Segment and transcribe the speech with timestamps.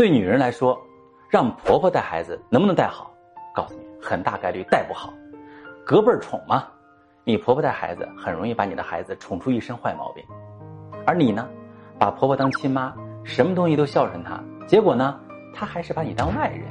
[0.00, 0.80] 对女人来说，
[1.28, 3.12] 让婆婆带孩子能不能带好？
[3.54, 5.12] 告诉你，很大概率带不好。
[5.84, 6.64] 隔辈儿宠嘛，
[7.22, 10.24] 你婆婆带孩子很容易把你的孩子宠出一身坏毛病，
[11.04, 11.46] 而你呢，
[11.98, 12.94] 把婆婆当亲妈，
[13.24, 15.20] 什么东西都孝顺她，结果呢，
[15.52, 16.64] 她还是把你当外人。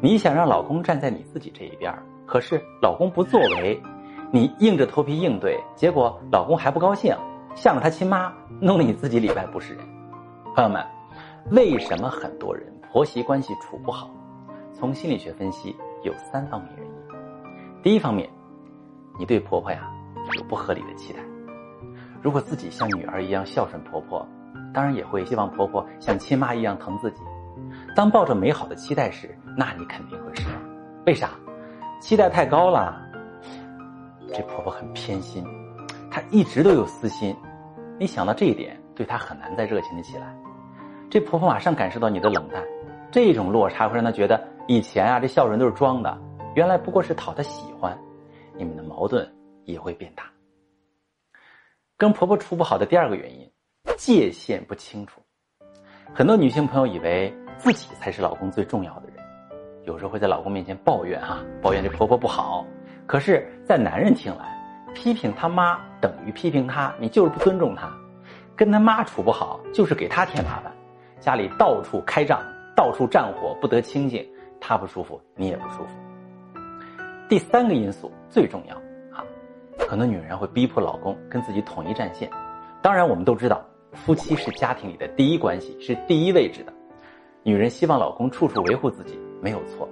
[0.00, 1.92] 你想让老公站在你自己这一边，
[2.24, 3.82] 可是老公不作为，
[4.30, 7.16] 你硬着头皮应对，结果老公还不高兴，
[7.56, 9.84] 向着他亲妈，弄得你自己里外不是人。
[10.54, 10.86] 朋友们，
[11.50, 14.10] 为什么很多人婆媳关系处不好？
[14.72, 16.92] 从心理学分析，有三方面原因。
[17.82, 18.28] 第一方面，
[19.18, 19.90] 你对婆婆呀
[20.34, 21.20] 有不合理的期待。
[22.22, 24.26] 如果自己像女儿一样孝顺婆婆，
[24.72, 27.20] 当然也会希望婆婆像亲妈一样疼自己。
[27.94, 30.56] 当抱着美好的期待时，那你肯定会失望。
[31.06, 31.30] 为啥？
[32.00, 33.00] 期待太高了。
[34.32, 35.44] 这婆婆很偏心，
[36.10, 37.36] 她一直都有私心。
[37.98, 40.34] 你想到这一点，对她很难再热情的起来。
[41.12, 42.64] 这婆婆马上感受到你的冷淡，
[43.10, 46.18] 这种落差会让她觉得以前啊这孝顺都是装的，
[46.54, 47.94] 原来不过是讨她喜欢。
[48.56, 49.30] 你们的矛盾
[49.64, 50.24] 也会变大。
[51.98, 53.46] 跟婆婆处不好的第二个原因，
[53.98, 55.20] 界限不清楚。
[56.14, 57.30] 很多女性朋友以为。
[57.58, 59.24] 自己才是老公最重要的人，
[59.84, 62.66] 有时候会在老公面前抱怨哈，抱怨这婆婆不好。
[63.06, 67.88] 可是，在男人听来，批评他妈等于批评他，你就是不尊重他。
[68.56, 70.71] 跟他妈处不好，就是给他添麻烦，
[71.22, 72.42] 家里到处开仗，
[72.74, 74.28] 到处战火，不得清静，
[74.60, 75.94] 他不舒服，你也不舒服。
[77.28, 78.74] 第三个因素最重要
[79.16, 79.24] 啊，
[79.88, 82.28] 很多女人会逼迫老公跟自己统一战线。
[82.82, 86.72] 当然，我们都知道，夫妻是家庭里的第一关系，是第一位置的。
[87.44, 89.88] 女人希望老公处处维护自己，没有错。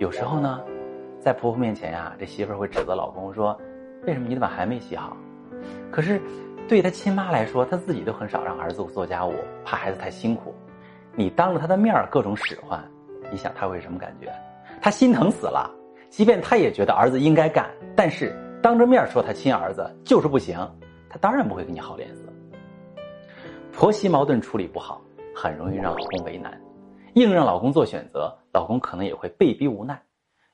[0.00, 0.60] 有时候呢，
[1.20, 3.56] 在婆婆面前呀，这媳妇儿会指责老公说
[4.08, 5.16] ：“为什么你的碗还没洗好？”
[5.88, 6.20] 可是，
[6.68, 9.32] 对他亲妈来说，他自己都很少让儿子做家务，
[9.64, 10.54] 怕孩子太辛苦。
[11.14, 12.84] 你当着他的面各种使唤，
[13.32, 14.30] 你想他会什么感觉？
[14.80, 15.74] 他心疼死了。
[16.10, 20.58] 即便他也觉得儿子应该干，但是当着面说他亲儿子就是不行，
[21.08, 22.22] 他当然不会给你好脸色。
[23.72, 25.00] 婆媳矛盾处理不好，
[25.34, 26.60] 很容易让老公为难。
[27.14, 30.00] 硬让老公做选择，老公可能也会被逼无奈。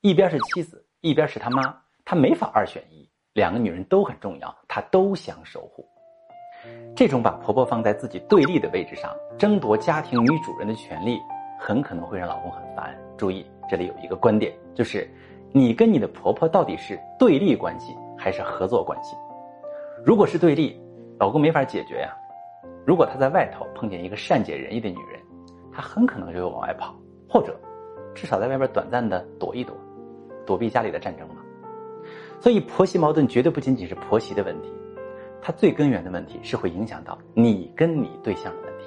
[0.00, 3.06] 一边是妻子，一边是他妈，他没法二选一。
[3.34, 5.86] 两个女人都很重要，他都想守护。
[6.94, 11.18] 这种把婆婆放在自己对立的位置上，争夺家庭女主人的权利，
[11.58, 12.96] 很可能会让老公很烦。
[13.16, 15.08] 注意，这里有一个观点，就是
[15.52, 19.16] 你跟你的婆婆到底是对立关系还是合作关系？
[20.04, 20.80] 如果是对立，
[21.18, 22.16] 老公没法解决呀。
[22.86, 25.18] 如果他在外头碰见一个善解人意的女人。
[25.70, 26.92] 他很可能就会往外跑，
[27.28, 27.56] 或者
[28.12, 29.76] 至少在外边短暂的躲一躲，
[30.44, 31.36] 躲避家里的战争嘛。
[32.40, 34.72] 所以婆媳矛盾绝对不仅仅是婆媳的问题，
[35.40, 38.84] 它最根源的问题是会影响到你跟你对象的问题。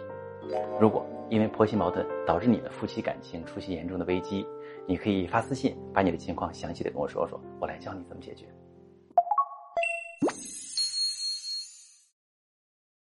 [0.79, 4.45] 如果因为婆媳矛盾导致你的夫妻感情出现严重的危机，
[4.85, 8.45] 你可以发私信把你的情况详细的跟我说说，我来教你怎么解决。